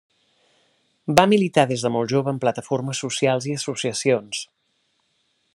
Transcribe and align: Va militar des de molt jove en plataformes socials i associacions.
Va 1.19 1.25
militar 1.33 1.67
des 1.73 1.83
de 1.87 1.93
molt 1.97 2.13
jove 2.15 2.33
en 2.37 2.41
plataformes 2.45 3.05
socials 3.07 3.49
i 3.53 3.57
associacions. 3.61 4.45